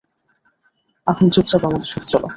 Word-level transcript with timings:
এখন 1.07 1.25
চুপচাপ 1.33 1.61
আমার 1.67 1.83
সাথে 1.83 2.07
চল। 2.11 2.23